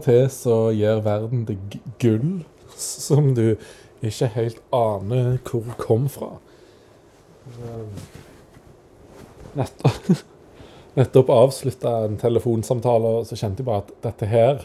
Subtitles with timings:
[0.00, 2.40] og til så gir verden deg gull
[2.80, 3.58] som du
[4.00, 6.38] ikke helt aner hvor kom fra.
[9.58, 10.12] Nettopp,
[10.94, 14.62] nettopp avslutta en telefonsamtale, og så kjente jeg bare at dette her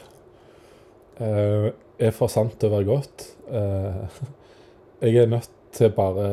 [1.18, 3.26] eh, er for sant til å være godt.
[3.50, 4.22] Eh,
[5.10, 6.26] jeg er nødt til bare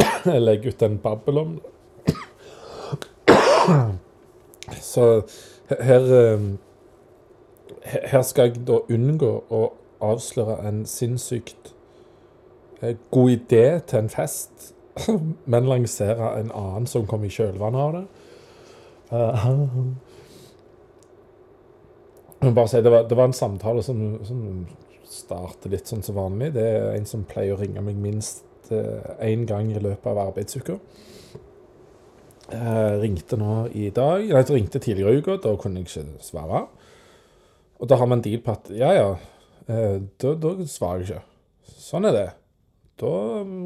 [0.32, 1.68] å legge ut en babbel om det.
[4.80, 5.04] Så
[5.68, 6.40] her eh,
[7.84, 9.60] Her skal jeg da unngå å
[10.04, 11.72] avsløre en sinnssykt
[12.82, 14.74] eh, god idé til en fest,
[15.52, 18.04] men lansere en annen som kom i kjølvannet av det.
[19.16, 19.46] Eh,
[22.44, 24.44] jeg bare si, det var, det var en samtale som, som
[25.10, 26.52] starter litt sånn som vanlig.
[26.56, 30.76] Det er en som pleier å ringe meg minst én gang i løpet av arbeidsuka.
[32.50, 34.24] Jeg ringte nå i dag.
[34.26, 35.36] Nei, ringte tidligere i uka.
[35.42, 36.64] Da kunne jeg ikke svare.
[37.80, 39.10] Og da har en deal på at ja, ja,
[39.66, 41.24] eh, da, da svarer jeg ikke.
[41.80, 42.28] Sånn er det.
[43.00, 43.12] Da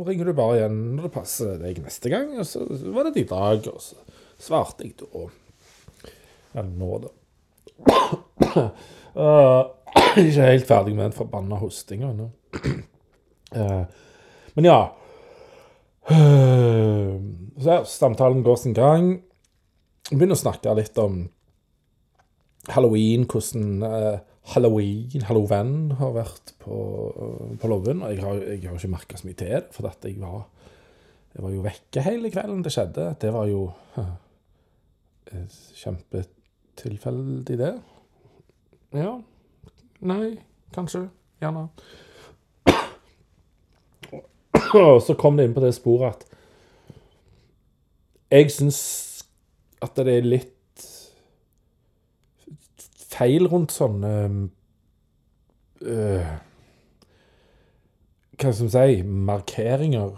[0.06, 2.30] ringer du bare igjen når det passer deg neste gang.
[2.38, 2.62] Og så
[2.94, 3.98] var det i dag, og så
[4.40, 5.26] svarte jeg da.
[6.54, 7.14] Eller nå, da.
[9.14, 9.68] Uh,
[10.18, 12.24] ikke helt ferdig med den forbanna hostinga ennå.
[13.54, 13.84] Uh,
[14.56, 14.78] men ja.
[16.08, 19.12] Så ja, samtalen går sin gang.
[20.10, 21.28] Begynner å snakke litt om
[22.72, 24.18] halloween, hvordan uh,
[24.54, 26.76] halloween, halloween har vært på,
[27.16, 28.02] uh, på Loven.
[28.02, 30.46] Og jeg har, jeg har ikke merka så mye til det, for at jeg var,
[31.34, 33.08] jeg var jo vekke hele kvelden det skjedde.
[33.20, 33.66] Det var jo
[35.80, 37.74] kjempetilfeldig, det.
[38.94, 39.16] Ja.
[40.04, 40.36] Nei,
[40.74, 41.08] kanskje.
[41.42, 41.68] Gjerne.
[44.74, 46.30] Og så kom det inn på det sporet at
[48.34, 48.78] jeg syns
[49.84, 50.53] at det er litt
[53.14, 54.14] feil rundt sånne
[55.83, 56.33] øh,
[58.35, 60.17] Hva skal vi si Markeringer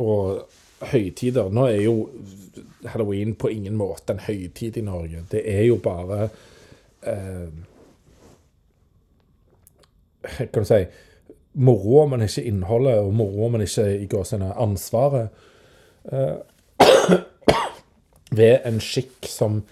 [0.00, 0.46] og
[0.80, 1.50] høytider.
[1.52, 2.08] Nå er jo
[2.88, 5.26] halloween på ingen måte en høytid i Norge.
[5.30, 6.30] Det er jo bare
[7.04, 7.52] øh,
[10.40, 10.80] kan du si,
[11.52, 15.28] moro, men ikke innholdet, og moro, men ikke i gåsene ansvaret,
[16.12, 16.36] Øh,
[18.38, 19.62] ved en skikk som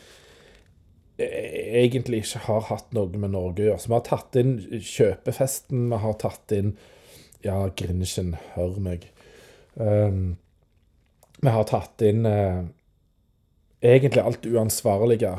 [1.19, 3.83] egentlig ikke har hatt noe med Norge å gjøre.
[3.83, 6.77] Så vi har tatt inn kjøpefesten, vi har tatt inn
[7.45, 9.07] Ja, Grinchen, hør meg.
[9.79, 10.39] Um,
[11.39, 12.65] vi har tatt inn eh,
[13.79, 15.37] egentlig alt uansvarlige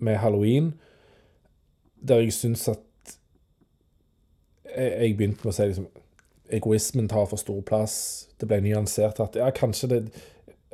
[0.00, 0.70] med halloween,
[2.00, 2.80] der jeg syns at
[4.76, 5.90] jeg begynte med å si liksom,
[6.52, 7.98] egoismen tar for stor plass.
[8.40, 10.00] Det ble nyansert at ja, kanskje det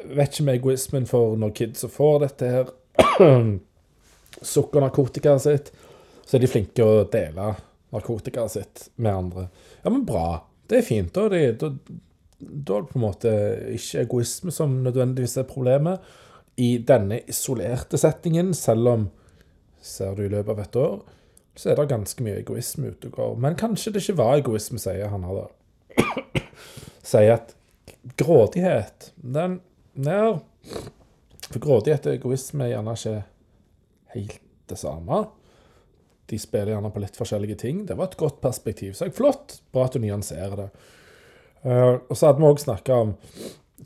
[0.03, 2.71] Vet ikke med egoismen for når kids får dette her
[4.53, 5.73] sukker narkotikaet sitt,
[6.27, 7.53] så er de flinke å dele
[7.93, 9.47] narkotikaet sitt med andre.
[9.83, 10.43] Ja, men bra.
[10.69, 11.13] Det er fint.
[11.15, 11.73] Da, det, da,
[12.43, 13.33] er det på en måte
[13.77, 16.03] ikke egoisme som nødvendigvis er problemet
[16.61, 19.11] i denne isolerte settingen, selv om
[19.83, 21.01] Ser du i løpet av et år
[21.57, 23.35] så er det ganske mye egoisme ute og går.
[23.45, 26.45] Men kanskje det ikke var egoisme, sier han her, da.
[27.13, 27.53] sier at
[28.19, 29.61] grådighet, den
[30.01, 30.39] ja,
[31.53, 33.23] For grådighet og egoisme er gjerne ikke
[34.15, 34.41] helt
[34.73, 35.23] det samme.
[36.31, 37.85] De spiller gjerne på litt forskjellige ting.
[37.89, 38.95] Det var et godt perspektiv.
[38.97, 39.59] Så jeg, flott.
[39.73, 40.69] Bra at du nyanserer det.
[41.63, 43.15] Uh, og så hadde vi òg snakka om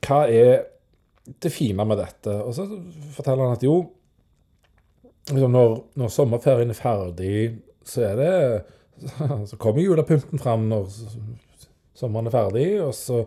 [0.07, 0.53] hva er
[1.43, 2.33] det fine med dette.
[2.45, 2.69] Og så
[3.17, 3.81] forteller han at jo,
[5.33, 7.35] liksom når, når, sommerferien er ferdig,
[7.87, 8.37] så er det
[9.51, 10.87] Så kommer julepynten fram når
[11.97, 13.27] sommeren er ferdig, og så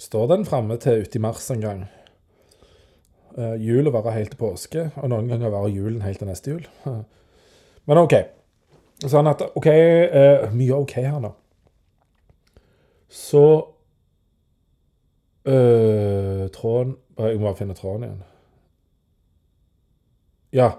[0.00, 1.80] står den framme til uti mars en gang.
[3.38, 6.64] Uh, jula varer helt til påske, og noen ganger varer julen helt til neste jul.
[7.86, 8.16] Men OK.
[9.00, 11.30] Sånn at OK uh, Mye OK her nå.
[13.10, 13.44] Så
[15.48, 18.20] uh, Tråden Jeg må bare finne tråden igjen.
[20.56, 20.70] Ja.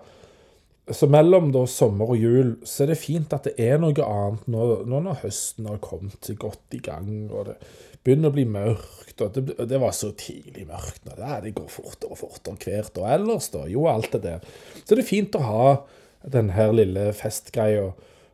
[0.89, 4.47] Så mellom da sommer og jul så er det fint at det er noe annet
[4.49, 7.57] nå, nå når høsten har kommet godt i gang, og det
[8.01, 9.21] begynner å bli mørkt.
[9.21, 11.15] og Det, det var så tidlig mørkt nå.
[11.19, 13.65] Det, det går fortere og fortere hvert år ellers, da.
[13.69, 14.53] Jo, alt det der.
[14.81, 15.65] Så det er fint å ha
[16.33, 17.91] den her lille festgreia.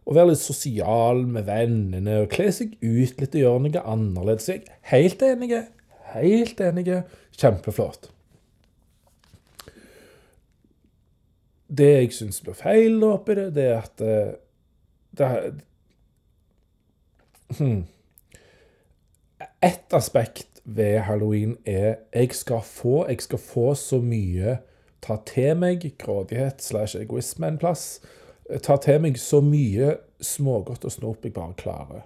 [0.08, 4.48] Og være litt sosial med vennene og kle seg ut litt og gjøre noe annerledes.
[4.54, 5.52] Jeg er helt enig.
[6.14, 6.88] Helt enig.
[7.36, 8.08] Kjempeflott.
[11.68, 14.36] Det jeg syns blir feil oppi det, det er at eh,
[15.18, 15.66] det, det
[17.58, 17.84] hmm.
[19.64, 24.58] Et aspekt ved halloween er jeg skal få, jeg skal få så mye
[25.02, 28.00] ta til meg grådighet slash egoisme en plass.
[28.64, 32.06] Ta til meg så mye smågodt og snop jeg bare klarer.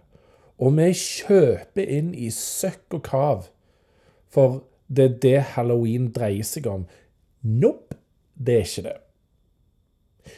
[0.61, 3.47] Og vi kjøper inn i søkk og kav,
[4.29, 6.85] for det er det halloween dreier seg om.
[7.41, 7.97] Nope,
[8.35, 8.97] det er ikke det.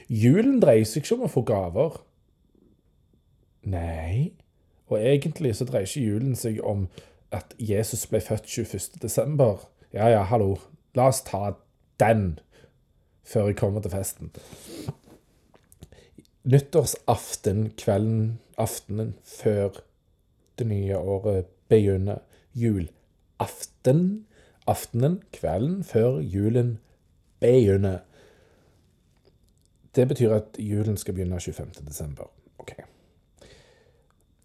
[0.07, 1.99] Julen dreier seg ikke om å få gaver.
[3.63, 4.33] Nei,
[4.91, 6.87] og egentlig så dreier ikke julen seg om
[7.33, 8.99] at Jesus ble født 21.
[9.01, 9.63] desember.
[9.93, 10.57] Ja ja, hallo,
[10.95, 11.55] la oss ta
[12.01, 12.39] den
[13.23, 14.33] før jeg kommer til festen.
[16.43, 19.79] Nyttårsaften, kvelden, aftenen før
[20.59, 22.19] det nye året begynner.
[22.53, 24.25] Julaften,
[24.67, 26.79] aftenen, kvelden før julen
[27.39, 28.03] begynner.
[29.95, 31.85] Det betyr at julen skal begynne 25.
[31.87, 32.29] desember.
[32.59, 32.75] Ok.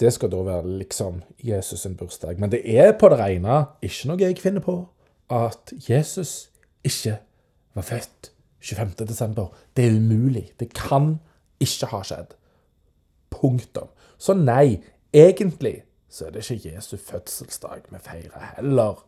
[0.00, 2.41] Det skal da være liksom Jesus' sin bursdag.
[2.41, 4.77] Men det er på det rene ikke noe jeg finner på,
[5.31, 6.50] at Jesus
[6.85, 7.19] ikke
[7.75, 9.06] var født 25.
[9.06, 9.49] desember.
[9.77, 10.50] Det er umulig.
[10.61, 11.19] Det kan
[11.61, 12.37] ikke ha skjedd.
[13.31, 13.89] Punktum.
[14.19, 14.79] Så nei,
[15.12, 19.05] egentlig så er det ikke Jesu fødselsdag vi feirer heller.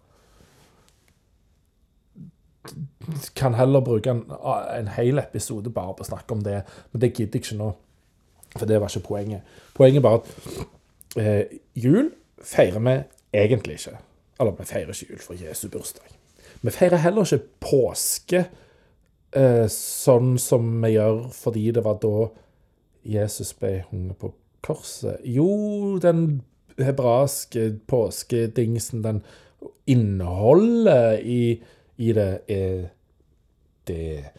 [3.37, 4.25] Kan heller bruke en,
[4.77, 6.61] en hel episode bare på å snakke om det,
[6.93, 7.71] men det gidder jeg ikke nå.
[8.57, 9.59] For det var ikke poenget.
[9.77, 12.11] Poenget er bare at eh, jul
[12.43, 12.97] feirer vi
[13.43, 13.97] egentlig ikke.
[14.41, 16.17] Eller vi feirer ikke jul for Jesu bursdag.
[16.61, 18.45] Vi feirer heller ikke påske
[19.37, 22.29] eh, sånn som vi gjør fordi det var da
[23.07, 24.33] Jesus ble hunget på
[24.67, 25.23] korset.
[25.25, 26.43] Jo, den
[26.81, 29.23] hebraiske påskedingsen, den
[29.89, 31.61] inneholdet i,
[32.01, 32.89] i det, er
[33.89, 34.33] det.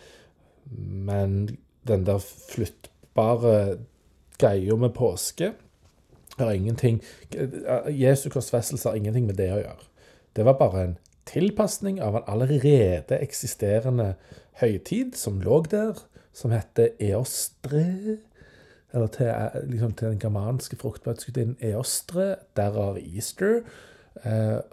[0.81, 3.77] Men den der flyttbare
[4.41, 5.53] greia med påske
[6.39, 7.01] har ingenting
[7.89, 9.89] Jesu korsfestelse har ingenting med det å gjøre.
[10.35, 10.97] Det var bare en
[11.29, 14.13] tilpasning av en allerede eksisterende
[14.61, 15.99] høytid som lå der,
[16.33, 18.17] som heter eostre
[18.93, 19.31] eller til,
[19.71, 23.63] liksom, til den germanske fruktbarhetsgudinnen Eostre, derav Easter, eh,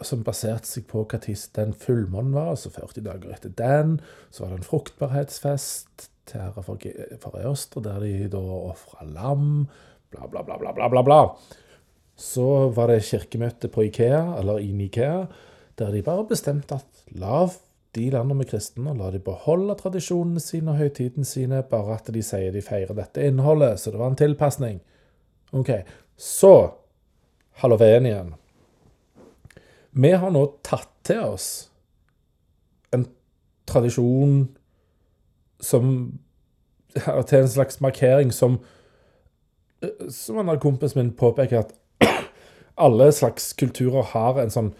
[0.04, 3.98] som baserte seg på hva tid den fullmånen var, altså 40 dager etter den.
[4.34, 9.68] Så var det en fruktbarhetsfest til ære for, Eostre, der de da ofra lam,
[10.10, 11.20] bla, bla, bla, bla, bla, bla.
[12.18, 15.26] Så var det kirkemøte på Ikea, eller i Nikea,
[15.78, 17.54] der de bare bestemte at lav
[17.96, 22.22] de landene med kristne, la de beholde tradisjonene sine og høytidene sine, bare at de
[22.24, 23.78] sier de feirer dette innholdet.
[23.80, 24.82] Så det var en tilpasning.
[25.56, 25.70] OK.
[26.18, 26.52] Så
[27.62, 28.34] halloween igjen.
[29.98, 31.48] Vi har nå tatt til oss
[32.94, 33.06] en
[33.68, 34.44] tradisjon
[35.60, 35.94] som
[36.94, 38.60] Til en slags markering som
[40.10, 41.74] Som en av kompisen min påpeker, at
[42.86, 44.70] alle slags kulturer har en sånn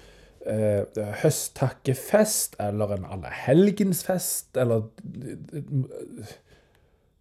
[0.46, 0.82] eh,
[1.22, 4.88] høsttakkefest eller en allehelgensfest eller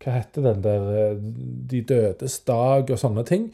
[0.02, 1.22] Hva heter den der eh,
[1.74, 3.52] De dødes dag og sånne ting.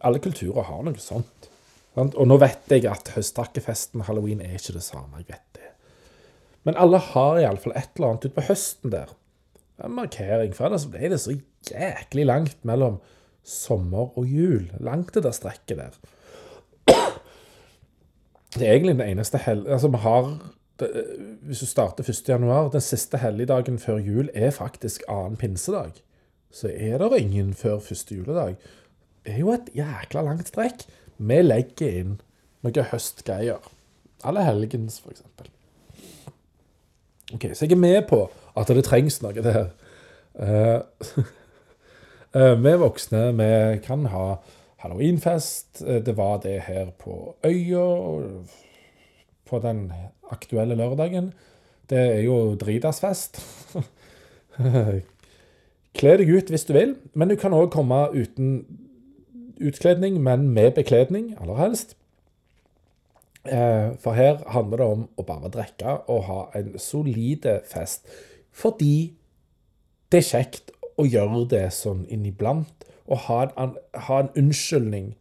[0.00, 1.51] Alle kulturer har noe sånt.
[1.94, 5.20] Og nå vet jeg at høsttakkefesten halloween er ikke det samme.
[5.20, 5.72] jeg vet det.
[6.64, 9.12] Men alle har iallfall et eller annet utpå høsten der.
[9.82, 10.54] En markering.
[10.56, 11.36] For ellers ble det så
[11.68, 13.00] jæklig langt mellom
[13.44, 14.70] sommer og jul.
[14.80, 16.00] Langt det der strekket der.
[18.52, 19.66] Det er egentlig den eneste hel...
[19.66, 20.32] Altså, vi har
[20.80, 20.88] det,
[21.42, 22.28] Hvis du starter 1.
[22.28, 25.92] januar, den siste helligdagen før jul er faktisk annen pinsedag.
[26.52, 28.56] Så er det ingen før første juledag.
[29.24, 30.84] Det er jo et jækla langt strekk.
[31.18, 32.16] Vi legger inn
[32.62, 33.60] noe høstgreier.
[34.22, 35.50] Alle helgens, eksempel.
[37.34, 38.24] OK, så jeg er med på
[38.58, 39.70] at det trengs noe der.
[40.36, 41.24] Uh,
[42.64, 43.52] vi voksne, vi
[43.84, 44.26] kan ha
[44.82, 45.82] halloweenfest.
[45.86, 47.86] Eh, det var det her på øya
[49.46, 49.92] på den
[50.30, 51.32] aktuelle lørdagen.
[51.90, 53.42] Det er jo dritasfest.
[55.98, 58.64] Kle deg ut hvis du vil, men du kan òg komme uten
[59.68, 61.96] utkledning, men med bekledning, aller helst.
[63.44, 68.06] Eh, for her handler det om å bare drikke og ha en solide fest.
[68.54, 69.16] Fordi
[70.12, 73.72] det er kjekt å gjøre det sånn inniblant Og ha en,
[74.06, 75.14] ha en unnskyldning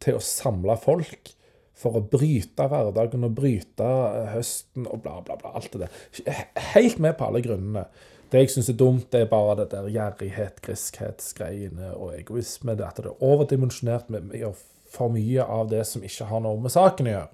[0.00, 1.32] til å samle folk
[1.80, 5.52] for å bryte hverdagen og bryte eh, høsten og bla, bla, bla.
[5.58, 6.46] Alt det der.
[6.72, 7.84] Helt med på alle grunnene.
[8.30, 12.76] Det jeg syns er dumt, det er bare det der gjerrighet, griskhetsgreiene og egoisme.
[12.78, 14.10] Det at det er overdimensjonert.
[14.10, 14.58] Vi gjør
[14.90, 17.30] for mye av det som ikke har noe med saken å gjøre.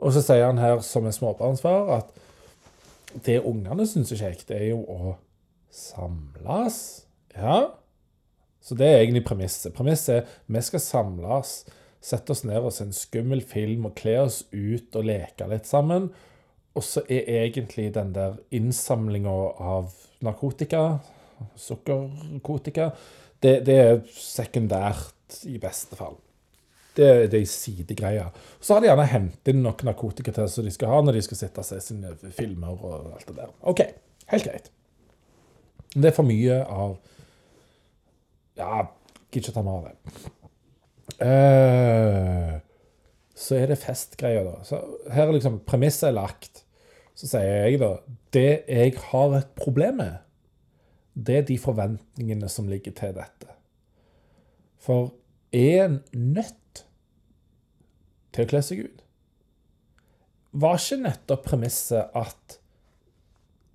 [0.00, 2.14] Og så sier han her som en småbarnsfar at
[3.26, 5.14] det ungene syns er kjekt, er jo å
[5.74, 6.80] samles.
[7.36, 7.74] Ja,
[8.60, 9.74] så det er egentlig premisset.
[9.76, 11.60] Premisset er vi skal samles,
[12.00, 15.68] sette oss ned og se en skummel film og kle oss ut og leke litt
[15.68, 16.10] sammen.
[16.78, 19.90] Og så er egentlig den der innsamlinga av
[20.22, 21.00] narkotika,
[21.58, 22.90] sukkerkotika.
[23.42, 26.18] Det, det er sekundært i beste fall.
[26.96, 28.30] Det, det er sidegreier.
[28.60, 31.24] Så har de gjerne hentet inn nok narkotika til som de skal ha når de
[31.26, 33.52] skal sitte og se sine filmer og alt det der.
[33.72, 33.84] OK,
[34.34, 34.70] helt greit.
[35.94, 36.98] Det er for mye av
[38.60, 38.82] Ja,
[39.32, 39.94] gidder ikke ta mer av det.
[41.20, 42.58] Uh,
[43.40, 44.58] så er det festgreier, da.
[44.66, 44.80] Så
[45.12, 46.64] her er liksom premisset lagt.
[47.16, 47.94] Så sier jeg da
[48.32, 50.20] Det jeg har et problem med,
[51.14, 53.56] det er de forventningene som ligger til dette.
[54.80, 55.10] For
[55.52, 56.84] er en nødt
[58.30, 59.02] til å kle seg ut?
[60.60, 62.60] Var ikke nettopp premisset at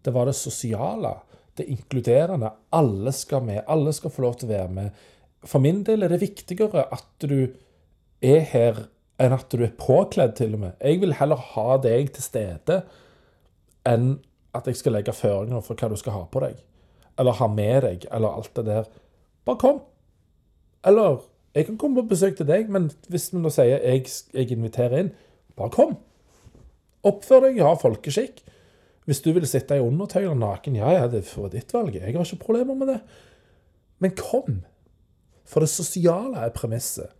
[0.05, 1.17] det var det sosiale,
[1.57, 5.05] det inkluderende, alle skal med, alle skal få lov til å være med.
[5.45, 7.55] For min del er det viktigere at du
[8.25, 8.85] er her
[9.21, 10.77] enn at du er påkledd, til og med.
[10.81, 12.81] Jeg vil heller ha deg til stede
[13.87, 14.15] enn
[14.55, 16.57] at jeg skal legge føringer for hva du skal ha på deg.
[17.19, 18.89] Eller ha med deg, eller alt det der.
[19.47, 19.79] Bare kom.
[20.85, 21.21] Eller
[21.55, 25.05] jeg kan komme på besøk til deg, men hvis vi nå sier jeg, jeg inviterer
[25.05, 25.13] inn,
[25.55, 25.95] bare kom.
[27.05, 28.41] Oppfør deg, ha folkeskikk.
[29.05, 31.93] Hvis du vil sitte i undertøy og naken, ja, ja, det for ditt valg.
[31.95, 32.99] Jeg har ikke problemer med det.
[34.01, 34.63] Men kom.
[35.45, 37.13] For det sosiale er premisset.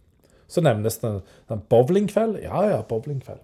[0.51, 1.11] Så nevnes det
[1.51, 2.41] en bowlingkveld.
[2.43, 3.41] Ja, ja, bowlingkveld.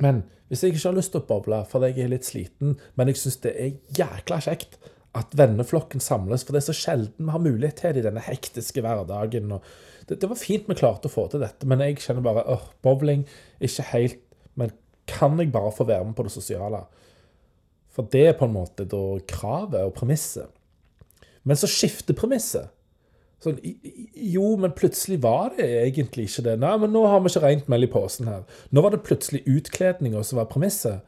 [0.00, 3.10] Men hvis jeg ikke har lyst til å bowle fordi jeg er litt sliten, men
[3.10, 4.80] jeg syns det er jækla kjekt
[5.18, 8.22] at venneflokken samles, for det er så sjelden vi har mulighet til det i denne
[8.22, 9.56] hektiske hverdagen.
[10.06, 12.68] Det, det, var fint vi klarte å få til dette, men jeg kjenner bare åh,
[12.86, 13.26] bowling
[13.62, 14.26] ikke helt
[14.58, 14.72] Men
[15.08, 16.82] kan jeg bare få være med på det sosiale?
[17.94, 20.50] For det er på en måte da kravet og premisset.
[21.46, 22.70] Men så skifter premisset.
[23.40, 23.56] Sånn,
[24.20, 26.58] jo, men plutselig var det egentlig ikke det.
[26.60, 28.42] Nei, men nå har vi ikke rent mel i posen her.
[28.68, 31.00] Nå var det plutselig utkledninger som var premisset.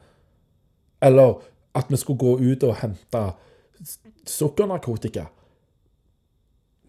[1.03, 1.37] Eller
[1.77, 3.23] at vi skulle gå ut og hente
[4.29, 5.27] sukkernarkotika.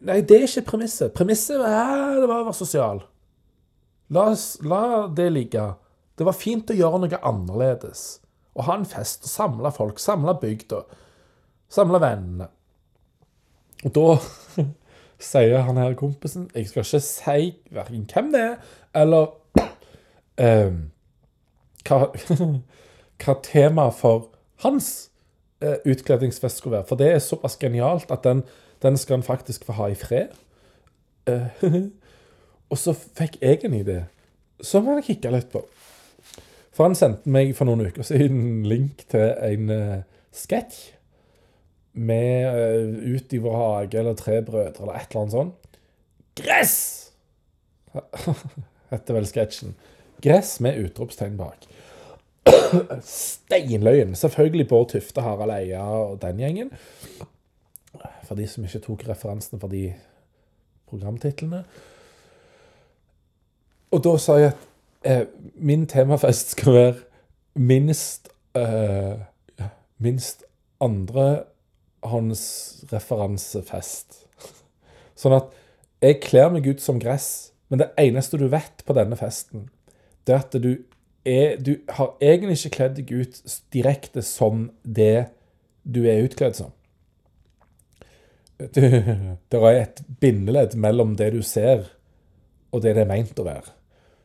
[0.04, 1.12] Nei, det er ikke premisset.
[1.16, 3.02] Premisset er det var å være sosial.
[4.12, 5.64] La, oss, la det ligge.
[6.16, 8.04] Det var fint å gjøre noe annerledes.
[8.54, 10.84] Å ha en fest, samle folk, samle bygda.
[11.72, 12.48] Samle vennene.
[13.84, 14.06] Og da
[15.24, 18.54] sier han her kompisen Jeg skal ikke si verken hvem det er,
[18.94, 19.26] eller
[20.38, 20.72] eh,
[21.88, 21.98] hva,
[23.24, 24.30] hva temaet for
[24.64, 25.10] hans
[25.64, 26.88] eh, utkledningsfest skulle være.
[26.88, 28.42] For det er såpass genialt at den,
[28.82, 30.34] den skal han faktisk få ha i fred.
[31.26, 31.62] Eh,
[32.70, 34.02] og så fikk jeg en idé,
[34.60, 35.64] som han kikka litt på.
[36.74, 40.02] For han sendte meg for noen uker siden link til en eh,
[40.34, 40.93] sketsj
[41.94, 45.78] med uh, ut i vår hage eller Tre brødre eller et eller annet sånt.
[46.34, 46.76] Gress!
[48.90, 49.74] heter vel sketsjen.
[50.24, 51.66] Gress med utropstegn bak.
[53.02, 54.14] Steinløyen.
[54.14, 56.70] Selvfølgelig Bård Tufte, Harald Eia og den gjengen.
[58.24, 59.86] For de som ikke tok referansen for de
[60.90, 61.64] programtitlene.
[63.94, 64.62] Og da sa jeg at
[65.06, 66.94] eh, min temafest skal være
[67.54, 69.20] minst eh,
[70.02, 70.42] minst
[70.82, 71.44] andre
[72.10, 74.08] håndsreferansefest.
[75.20, 75.46] Sånn at
[76.04, 79.68] jeg kler meg ut som gress, men det eneste du vet på denne festen,
[80.24, 80.72] det er at du,
[81.24, 83.34] er, du har egentlig ikke kledd deg ut
[83.74, 85.26] direkte som det
[85.84, 86.72] du er utkledd som.
[88.64, 91.90] Det er et bindeledd mellom det du ser,
[92.70, 93.72] og det det er meint å være.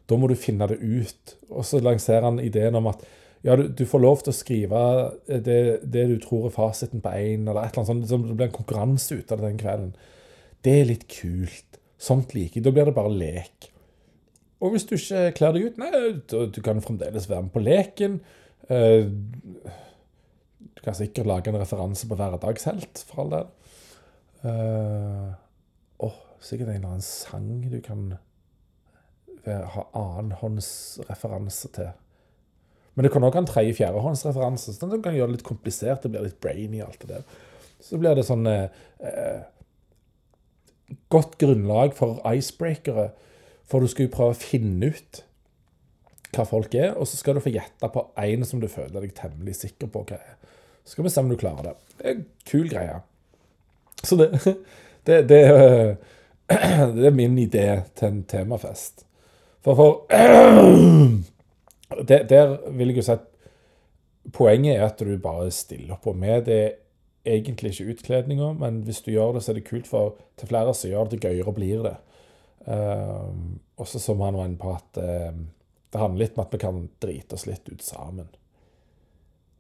[0.09, 1.35] Da må du finne det ut.
[1.49, 3.03] Og så lanserer han ideen om at
[3.41, 4.79] ja, du, du, får lov til å skrive
[5.27, 8.27] det, det du tror er fasiten på én, eller et eller annet sånt.
[8.27, 9.93] Det blir en konkurranse ut av det den kvelden.
[10.65, 11.79] Det er litt kult.
[11.99, 12.63] Sånt liker.
[12.63, 13.69] Da blir det bare lek.
[14.59, 15.91] Og hvis du ikke kler deg ut, nei,
[16.27, 18.19] du, du kan fremdeles være med på leken.
[18.67, 19.07] Uh,
[20.59, 23.47] du kan sikkert lage en referanse på hverdagshelt, for all del.
[24.43, 25.31] Uh,
[26.07, 28.11] oh, sikkert en eller annen sang du kan
[29.47, 31.95] ha annenhåndsreferanse til.
[32.99, 34.73] Men det kan òg ha en tredje-fjerdehåndsreferanse.
[34.75, 36.01] Sånn at kan gjøre det litt komplisert.
[36.03, 36.81] Det blir litt brainy.
[36.83, 37.37] alt det der.
[37.79, 38.65] Så blir det sånn eh,
[38.99, 39.45] eh,
[41.07, 43.13] Godt grunnlag for icebreakere.
[43.71, 45.21] For du skal jo prøve å finne ut
[46.35, 49.15] hva folk er, og så skal du få gjette på én som du føler deg
[49.15, 50.35] temmelig sikker på hva er.
[50.83, 51.75] Så skal vi se om du klarer det.
[51.95, 52.99] Det er en kul greie.
[54.03, 54.29] Så det,
[55.07, 55.41] det, det,
[56.99, 59.07] det er min idé til en temafest.
[59.63, 60.03] For for
[61.89, 63.25] der, der vil jeg jo si at
[64.33, 66.07] poenget er at du bare stiller opp.
[66.07, 66.63] Og med det
[67.25, 70.73] egentlig ikke utkledninga, men hvis du gjør det, så er det kult, for til flere
[70.73, 71.95] så gjør det gøyere blir det.
[72.69, 73.33] Uh,
[73.77, 75.37] også som han var inne på, at uh,
[75.93, 78.29] det handler litt om at vi kan drite oss litt ut sammen.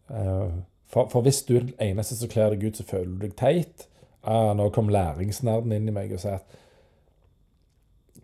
[0.09, 3.27] Uh, for, for, hvis du er den eneste som kler deg ut, så føler du
[3.27, 3.87] deg teit.
[4.25, 6.57] Uh, Nå kom læringsnerden inn i meg og sier at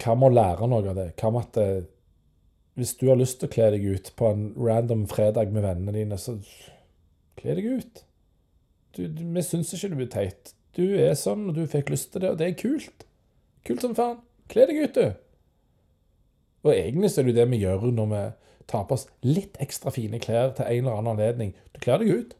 [0.02, 1.10] hva med å lære noe av det?
[1.20, 1.86] Hva med at eh,
[2.76, 5.96] hvis du har lyst til å kle deg ut på en random fredag med vennene
[5.96, 6.38] dine, så
[7.40, 8.02] kle deg ut.
[8.96, 10.56] Du, du, vi syns ikke du er teit.
[10.76, 13.06] Du er sånn, og du fikk lyst til det, og det er kult.
[13.68, 14.20] Kult som faen.
[14.52, 15.22] Kle deg ut, du.
[16.66, 18.24] Og egentlig så er det jo det vi gjør når vi
[18.70, 21.54] tar på oss litt ekstra fine klær til en eller annen anledning.
[21.76, 22.36] Du kler deg ut.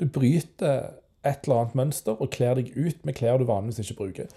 [0.00, 0.96] Du bryter
[1.28, 4.30] et eller annet mønster og kler deg ut med klær du vanligvis ikke bruker.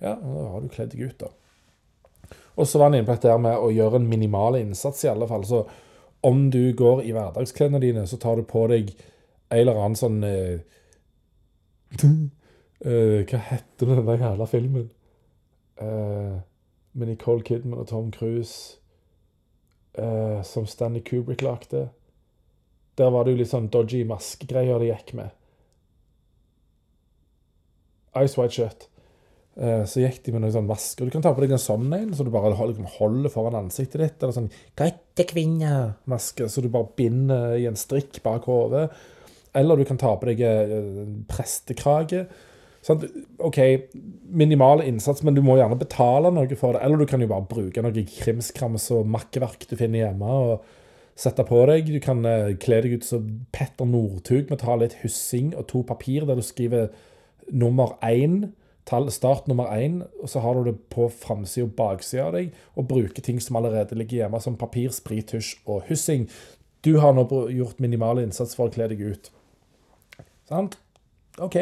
[0.00, 1.28] Ja, da har du kledd deg ut, da.
[2.54, 5.28] Og så var han inne på dette med å gjøre en minimal innsats, i alle
[5.30, 5.44] fall.
[5.46, 5.64] Så
[6.26, 8.90] om du går i hverdagsklærne dine, så tar du på deg
[9.50, 10.60] en eller annen sånn uh,
[12.04, 14.90] uh, Hva heter den der jævla filmen?
[15.80, 16.40] Uh,
[16.92, 18.76] med Nicole Kidman og Tom Cruise
[20.46, 21.88] som Stanley Kubrick lagde.
[22.96, 25.34] Der var det jo litt sånn dodgy maskegreier de gikk med.
[28.16, 28.89] Ice White Shut.
[29.60, 31.04] Eh, så gikk de med noen sånn masker.
[31.04, 34.00] Du kan ta på deg en sånn en, så du bare liksom holder foran ansiktet
[34.00, 34.22] ditt.
[34.22, 38.88] Eller sånn Grettekvinne-maske, så du bare binder i en strikk bak hodet.
[39.56, 40.72] Eller du kan ta på deg eh,
[41.04, 42.24] en prestekrage.
[42.86, 43.04] Sånn,
[43.44, 43.58] OK,
[44.32, 46.80] minimal innsats, men du må gjerne betale noe for det.
[46.86, 50.36] Eller du kan jo bare bruke noe krimskrams og makkeverk du finner hjemme.
[50.52, 50.76] og
[51.20, 51.90] sette på deg.
[51.92, 55.82] Du kan uh, kle deg ut som Petter Northug med ta litt hyssing og to
[55.84, 56.88] papir der du skriver
[57.50, 58.54] nummer én
[58.88, 62.54] tall, start nummer én, og så har du det på framsida og baksida av deg,
[62.76, 66.28] og bruker ting som allerede ligger hjemme, som papir, sprit, tusj og hyssing.
[66.84, 69.30] Du har nå gjort minimal innsats for å kle deg ut.
[70.50, 70.78] Sant?
[71.40, 71.58] OK.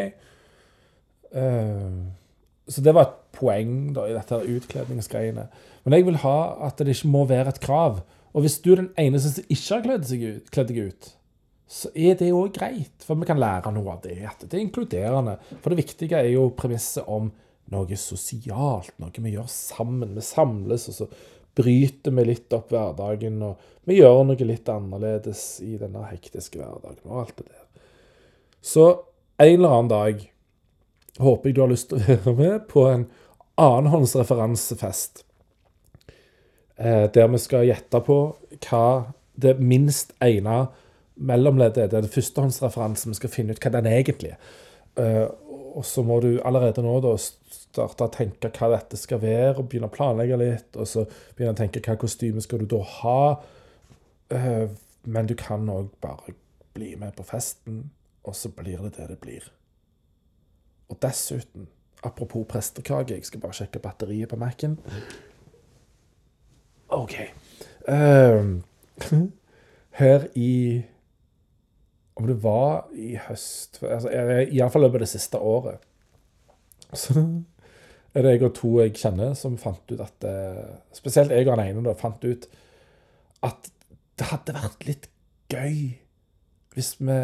[1.35, 2.07] Uh,
[2.69, 5.49] så det var et poeng da, i dette utkledningsgreiene.
[5.85, 8.03] Men jeg vil ha at det ikke må være et krav.
[8.37, 9.87] Og hvis du er den eneste som ikke har
[10.53, 11.13] kledd deg ut,
[11.69, 13.05] så er det òg greit.
[13.05, 14.17] For vi kan lære noe av det.
[14.25, 15.37] At det er inkluderende.
[15.61, 17.29] For det viktige er jo premisset om
[17.69, 20.15] noe sosialt, noe vi gjør sammen.
[20.17, 21.09] Vi samles, og så
[21.59, 23.43] bryter vi litt opp hverdagen.
[23.45, 27.87] Og vi gjør noe litt annerledes i denne hektiske hverdagen og alt det der.
[28.65, 28.89] Så
[29.39, 30.27] en eller annen dag
[31.21, 33.07] håper jeg du har lyst til å være med på en
[33.59, 35.25] annenhåndsreferansefest.
[36.79, 38.19] Eh, der vi skal gjette på
[38.65, 38.85] hva
[39.39, 40.69] det minst ene
[41.19, 43.13] mellomleddet det førstehåndsreferansen.
[43.13, 44.57] Vi skal finne ut hva den egentlig er.
[44.99, 45.27] Uh,
[45.79, 49.69] og så må du allerede nå da starte å tenke hva dette skal være, og
[49.69, 50.71] begynne å planlegge litt.
[50.77, 51.05] Og så
[51.37, 53.23] begynne å tenke hva kostyme skal du da ha.
[54.33, 54.67] Uh,
[55.09, 56.35] men du kan òg bare
[56.77, 57.89] bli med på festen,
[58.27, 59.47] og så blir det det det blir.
[60.89, 61.69] Og dessuten,
[62.03, 64.79] apropos prestekake, jeg skal bare sjekke batteriet på Mac-en.
[66.97, 67.17] OK.
[67.89, 68.59] Uh,
[70.01, 70.83] her i
[72.19, 75.83] om det var i høst altså, Iallfall av det siste året.
[76.97, 77.15] Så
[78.17, 81.55] er det jeg og to jeg kjenner, som fant ut at eh, Spesielt jeg og
[81.55, 82.49] han ene da, fant ut
[83.47, 83.71] at
[84.19, 85.11] det hadde vært litt
[85.53, 85.77] gøy
[86.75, 87.19] hvis vi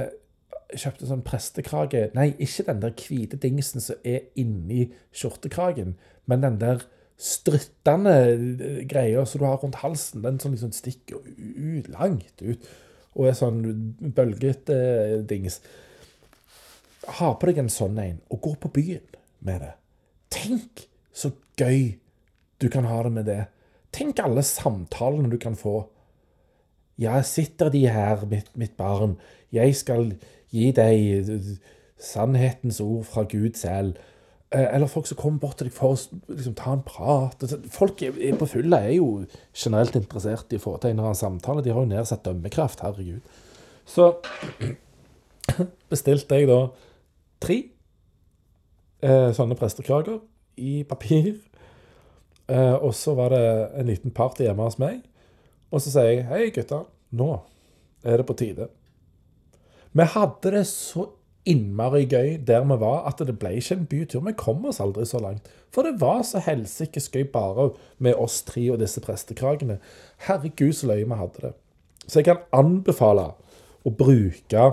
[0.74, 5.96] kjøpte sånn prestekrage Nei, ikke den der hvite dingsen som er inni skjortekragen,
[6.30, 6.86] men den der
[7.20, 10.22] struttende eh, greia som du har rundt halsen.
[10.24, 12.66] Den som liksom stikker ut, langt ut
[13.14, 13.62] og er sånn
[14.14, 14.76] bølgete
[15.28, 15.60] dings.
[17.18, 19.04] Ha på deg en sånn en, og gå på byen
[19.44, 19.74] med det.
[20.34, 21.94] Tenk så gøy
[22.62, 23.42] du kan ha det med det.
[23.94, 25.84] Tenk alle samtalene du kan få.
[26.98, 29.18] Ja, sitter de her, mitt, mitt barn,
[29.54, 30.14] jeg skal
[30.54, 31.26] gi deg
[32.00, 33.98] sannhetens ord fra Gud selv.
[34.54, 37.40] Eh, eller folk som kommer bort til deg for å liksom, ta en prat.
[37.74, 39.08] Folk er på fulle er jo
[39.50, 41.64] generelt interessert i å få til en eller annen samtale.
[41.64, 43.24] De har jo nedsatt dømmekraft, herregud.
[43.88, 44.12] Så
[45.92, 46.60] bestilte jeg da
[47.42, 47.56] tre
[49.02, 50.20] eh, sånne prestekrager
[50.62, 51.34] i papir.
[52.46, 53.42] Eh, og så var det
[53.74, 55.02] en liten party hjemme hos meg.
[55.74, 57.32] Og så sier jeg hei, gutta, nå
[58.06, 58.70] er det på tide.
[59.94, 61.08] Vi hadde det så
[61.44, 64.24] innmari gøy der vi var, at det ble ikke en bytur.
[64.24, 65.48] Vi kom oss aldri så langt.
[65.74, 69.78] For det var så helsikes gøy bare med oss tre og disse prestekragene.
[70.28, 71.52] Herregud, så løye vi hadde det.
[72.06, 73.30] Så jeg kan anbefale
[73.84, 74.70] å bruke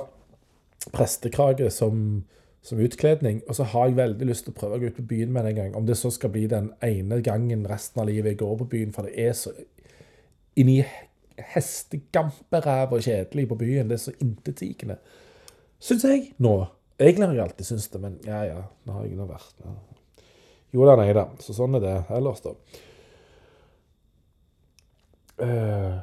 [0.96, 2.24] prestekrage som,
[2.64, 3.42] som utkledning.
[3.48, 5.46] Og så har jeg veldig lyst til å prøve å gå ut på byen med
[5.46, 5.78] det en gang.
[5.80, 8.94] Om det så skal bli den ene gangen resten av livet jeg går på byen,
[8.96, 9.54] for det er så
[10.60, 10.82] inni
[11.56, 13.90] hestegamperæva kjedelig på byen.
[13.90, 14.98] Det er så intetsigende.
[15.82, 16.54] Syns jeg nå.
[17.02, 19.74] Egentlig har jeg alltid syntes det, men ja ja, nå har jeg nå vært ja.
[20.72, 21.26] Jo da, nei da.
[21.44, 22.54] Så sånn er det ellers, da.
[25.42, 25.98] Eh,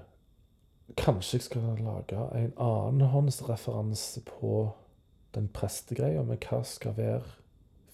[0.98, 4.66] kanskje jeg skal lage en annenhåndsreferanse på
[5.36, 7.36] den prestegreia med hva skal være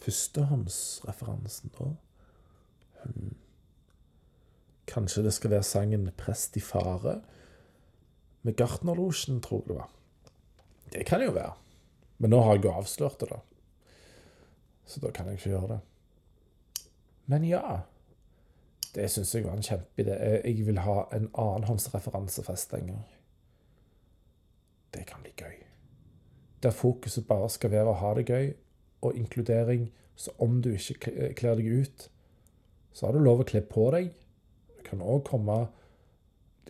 [0.05, 1.87] Førstehåndsreferansen, da?
[3.05, 3.37] Hmm.
[4.91, 7.21] Kanskje det skal være sangen 'Prest i fare'?
[8.43, 9.91] Med Gartnerlosjen, tror jeg det var.
[10.93, 11.55] Det kan jo være.
[12.19, 13.41] Men nå har jeg jo avslørt det, da.
[14.87, 15.81] Så da kan jeg ikke gjøre det.
[17.27, 17.81] Men ja.
[18.95, 20.17] Det syns jeg var en kjempeidé.
[20.45, 23.07] Jeg vil ha en annenhåndsreferansefest en gang.
[24.95, 25.57] Det kan bli gøy.
[26.63, 28.53] Der fokuset bare skal være å ha det gøy,
[29.03, 29.89] og inkludering.
[30.17, 32.07] Så om du ikke kler deg ut,
[32.95, 34.13] så har du lov å kle på deg.
[34.79, 35.65] Det kan òg komme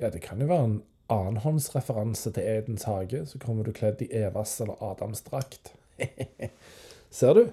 [0.01, 0.79] Ja, det kan jo være en
[1.13, 3.25] annenhåndsreferanse til Edens hage.
[3.27, 5.75] Så kommer du kledd i Evas eller Adams drakt.
[7.15, 7.45] Ser du?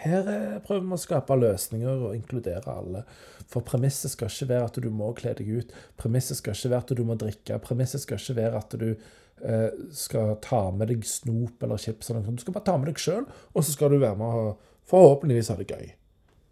[0.00, 0.26] Her
[0.64, 3.04] prøver vi å skape løsninger og inkludere alle.
[3.50, 5.72] For premisset skal ikke være at du må kle deg ut.
[6.00, 7.60] Premisset skal ikke være at du må drikke.
[7.64, 12.10] Premisset skal ikke være at du eh, skal ta med deg snop eller chips.
[12.10, 12.36] Eller noe.
[12.36, 15.50] Du skal bare ta med deg sjøl, og så skal du være med og forhåpentligvis
[15.52, 15.90] ha det gøy.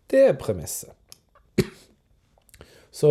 [0.09, 0.95] Det er premisset.
[2.99, 3.11] Så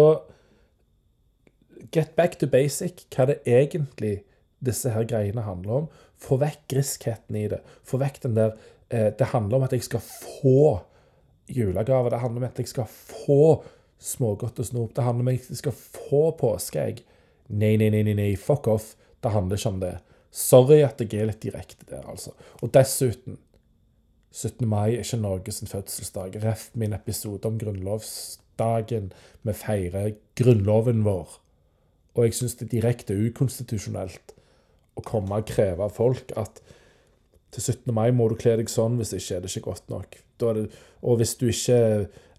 [1.91, 3.05] get back to basic.
[3.13, 4.21] Hva det egentlig
[4.63, 5.87] disse her greiene handler om.
[6.17, 7.61] Få vekk griskheten i det.
[7.85, 8.55] Få vekk den der
[8.89, 10.79] eh, Det handler om at jeg skal få
[11.47, 12.09] julegaver.
[12.09, 13.63] Det handler om at jeg skal få
[13.99, 14.95] smågodt og snop.
[14.95, 17.03] Det handler om at jeg skal få påskeegg.
[17.47, 18.95] Nei, nei, nei, nei, fuck off.
[19.23, 19.95] Det handler ikke om det.
[20.31, 22.33] Sorry at jeg er litt direkte der, altså.
[22.61, 23.39] Og dessuten
[24.37, 24.67] 17.
[24.69, 26.37] mai er ikke Norges fødselsdag.
[26.43, 29.11] Ref min episode om grunnlovsdagen.
[29.47, 31.39] Vi feirer grunnloven vår.
[32.17, 34.33] Og jeg syns det er direkte ukonstitusjonelt
[34.97, 36.61] å komme og kreve av folk at
[37.53, 37.93] til 17.
[37.95, 40.17] mai må du kle deg sånn, hvis ikke er det ikke godt nok.
[40.41, 40.65] Det,
[41.01, 41.77] og hvis du ikke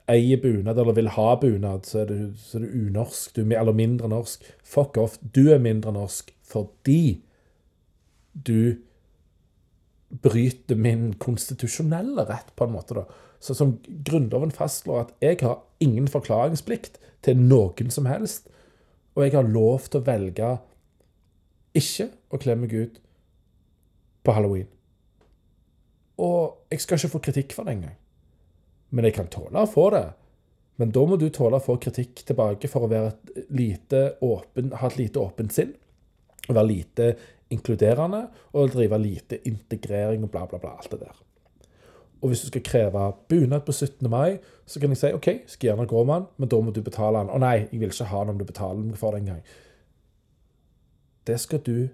[0.08, 3.36] eier bunad eller vil ha bunad, så er, du, så er du unorsk.
[3.36, 4.44] Du, eller mindre norsk.
[4.64, 5.16] Fuck off.
[5.22, 7.20] Du er mindre norsk fordi
[8.32, 8.78] du
[10.24, 12.96] bryter min konstitusjonelle rett, på en måte.
[12.96, 13.04] da.
[13.40, 18.48] Så som Grunnloven fastslår at jeg har ingen forklaringsplikt til noen som helst.
[19.18, 20.48] Og jeg har lov til å velge
[21.78, 23.00] ikke å kle meg ut
[24.22, 24.68] på halloween.
[26.22, 27.96] Og jeg skal ikke få kritikk for det engang.
[28.94, 30.07] Men jeg kan tåle å få det.
[30.78, 34.70] Men da må du tåle å få kritikk tilbake for å være et lite åpen,
[34.78, 35.74] ha et lite åpent sinn.
[36.46, 37.09] Være lite
[37.50, 38.22] inkluderende
[38.54, 40.76] og drive lite integrering og bla, bla, bla.
[40.78, 41.24] Alt det der.
[42.20, 44.11] Og hvis du skal kreve bunad på 17.
[44.11, 46.83] mai, så kan jeg si OK, skal gjerne gå med den, men da må du
[46.83, 47.31] betale den.
[47.31, 49.42] Å nei, jeg vil ikke ha den om du betaler for det engang.
[51.26, 51.88] Det skal du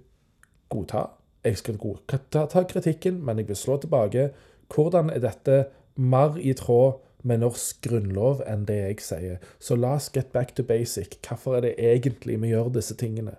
[0.73, 1.07] godta.
[1.45, 4.31] Jeg skal godta ta kritikken, men jeg vil slå tilbake.
[4.73, 5.65] Hvordan er dette
[5.97, 9.43] mer i tråd med norsk grunnlov enn det jeg sier?
[9.61, 11.19] Så la oss get back to basic.
[11.27, 13.37] Hvorfor er det egentlig vi gjør disse tingene?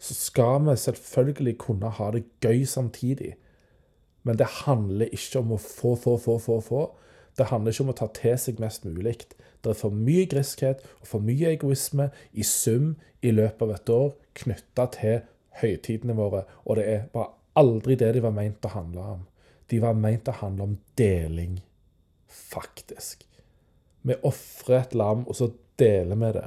[0.00, 3.36] Så skal vi selvfølgelig kunne ha det gøy samtidig.
[4.22, 6.82] Men det handler ikke om å få, få, få, få, få.
[7.38, 9.16] Det handler ikke om å ta til seg mest mulig.
[9.60, 13.92] Det er for mye griskhet og for mye egoisme i sum i løpet av et
[13.94, 15.18] år knytta til
[15.62, 16.44] høytidene våre.
[16.66, 19.26] Og det er bare aldri det de var meint å handle om.
[19.70, 21.60] De var meint å handle om deling,
[22.26, 23.22] faktisk.
[24.02, 26.46] Vi ofrer et lam, og så deler vi det.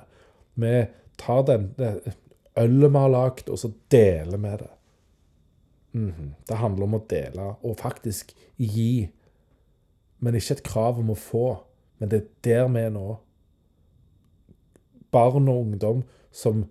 [0.60, 0.74] Vi
[1.22, 1.94] tar den, det
[2.60, 4.72] ølet vi har lagd, og så deler vi det.
[5.94, 6.34] Mm.
[6.48, 9.10] Det handler om å dele, og faktisk gi.
[10.20, 11.48] Men ikke et krav om å få.
[12.00, 13.08] Men det er der vi er nå.
[15.14, 16.04] Barn og ungdom
[16.34, 16.66] som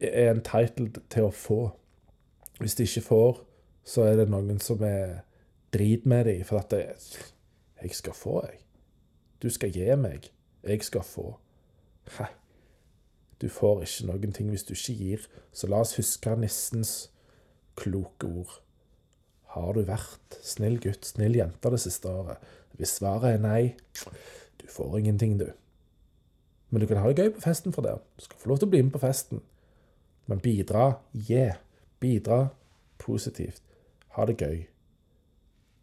[0.00, 1.60] er entitled til å få.
[2.58, 3.44] Hvis de ikke får,
[3.84, 5.22] så er det noen som er
[5.74, 6.44] drit med dem.
[6.44, 6.96] For at det,
[7.82, 8.58] 'Jeg skal få, jeg.
[9.42, 10.30] Du skal gi meg.
[10.62, 11.38] Jeg skal få.'
[12.18, 12.26] Hei.
[13.40, 15.18] Du får ikke noen ting hvis du ikke gir.
[15.52, 17.11] Så la oss huske nissens
[17.78, 18.60] kloke ord.
[19.52, 22.40] Har du vært snill gutt, snill jente det siste året?
[22.78, 23.62] Hvis svaret er nei,
[24.60, 25.48] du får ingenting, du.
[26.72, 27.94] Men du kan ha det gøy på festen for det.
[28.16, 29.38] Du skal få lov til å bli med på festen.
[30.30, 31.34] Men bidra, gi.
[31.36, 31.56] Yeah.
[32.02, 32.48] Bidra
[32.98, 33.62] positivt.
[34.16, 34.66] Ha det gøy.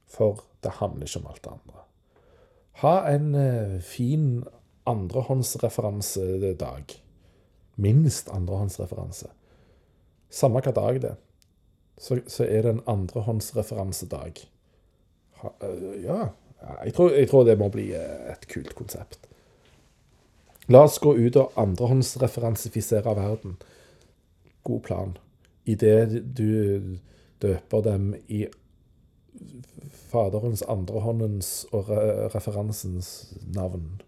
[0.10, 1.80] For det handler ikke om alt det andre.
[2.82, 4.44] Ha en uh, fin
[4.90, 6.86] andrehåndsreferansedag.
[7.80, 9.28] Minst andrehåndsreferanse.
[10.30, 11.29] Samme hva dag det er
[12.00, 14.40] så, så er det en andrehåndsreferansedag.
[15.44, 16.30] Uh, ja,
[16.86, 19.28] jeg tror, jeg tror, det må bli eh, et kult konsept.
[20.70, 23.56] La oss gå ut og andrehåndsreferansifisere verden.
[24.64, 25.18] God plan.
[25.66, 26.98] Idet du
[27.42, 28.46] døper dem i
[30.12, 31.90] Faderens, andrehåndens og
[32.36, 34.02] referansens navn.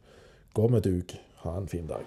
[0.53, 1.15] Gå med dug.
[1.43, 2.05] Ha en fin dag.